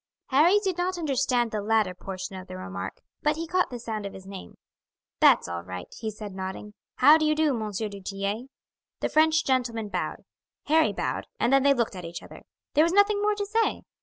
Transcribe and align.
Harry 0.29 0.57
did 0.63 0.79
not 0.79 0.97
understand 0.97 1.51
the 1.51 1.61
latter 1.61 1.93
portion 1.93 2.35
of 2.35 2.47
the 2.47 2.57
remark, 2.57 3.01
but 3.21 3.35
he 3.35 3.45
caught 3.45 3.69
the 3.69 3.77
sound 3.77 4.03
of 4.03 4.13
his 4.13 4.25
name. 4.25 4.57
"That's 5.19 5.47
all 5.47 5.61
right," 5.63 5.93
he 5.99 6.09
said 6.09 6.33
nodding. 6.33 6.73
"How 6.95 7.19
do 7.19 7.23
you 7.27 7.35
do, 7.35 7.55
M. 7.55 7.69
du 7.71 7.87
Tillet?" 8.01 8.47
The 9.01 9.09
French 9.09 9.45
gentleman 9.45 9.89
bowed; 9.89 10.23
Harry 10.65 10.91
bowed; 10.91 11.27
and 11.39 11.53
then 11.53 11.61
they 11.61 11.75
looked 11.75 11.95
at 11.95 12.03
each 12.05 12.23
other. 12.23 12.41
There 12.73 12.83
was 12.83 12.93
nothing 12.93 13.21
more 13.21 13.35
to 13.35 13.45
say. 13.45 13.83